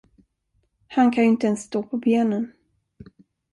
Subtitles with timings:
[0.87, 2.51] Han kan ju inte ens stå på benen.